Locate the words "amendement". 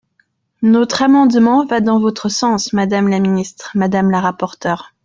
1.03-1.63